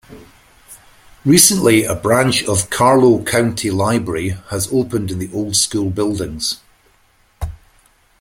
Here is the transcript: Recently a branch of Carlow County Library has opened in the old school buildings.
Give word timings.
Recently 1.23 1.83
a 1.83 1.93
branch 1.93 2.43
of 2.45 2.71
Carlow 2.71 3.23
County 3.23 3.69
Library 3.69 4.29
has 4.49 4.67
opened 4.73 5.11
in 5.11 5.19
the 5.19 5.31
old 5.31 5.55
school 5.55 5.91
buildings. 5.91 6.59